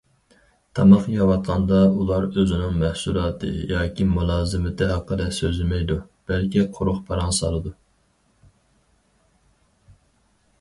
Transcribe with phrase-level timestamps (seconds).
[0.77, 5.99] تاماق يەۋاتقاندا، ئۇلار ئۆزىنىڭ مەھسۇلاتى ياكى مۇلازىمىتى ھەققىدە سۆزلىمەيدۇ،
[6.33, 7.75] بەلكى قۇرۇق پاراڭ سالىدۇ.